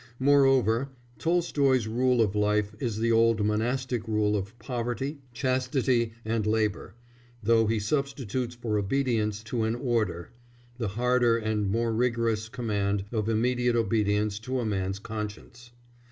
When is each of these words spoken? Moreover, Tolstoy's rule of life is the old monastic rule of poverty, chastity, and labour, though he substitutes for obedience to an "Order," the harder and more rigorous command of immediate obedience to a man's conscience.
Moreover, 0.17 0.89
Tolstoy's 1.19 1.85
rule 1.85 2.23
of 2.23 2.33
life 2.33 2.73
is 2.79 2.97
the 2.97 3.11
old 3.11 3.45
monastic 3.45 4.07
rule 4.07 4.35
of 4.35 4.57
poverty, 4.57 5.19
chastity, 5.31 6.13
and 6.25 6.43
labour, 6.47 6.95
though 7.43 7.67
he 7.67 7.77
substitutes 7.77 8.55
for 8.55 8.79
obedience 8.79 9.43
to 9.43 9.61
an 9.61 9.75
"Order," 9.75 10.31
the 10.79 10.87
harder 10.97 11.37
and 11.37 11.69
more 11.69 11.93
rigorous 11.93 12.49
command 12.49 13.05
of 13.11 13.29
immediate 13.29 13.75
obedience 13.75 14.39
to 14.39 14.59
a 14.59 14.65
man's 14.65 14.97
conscience. 14.97 15.69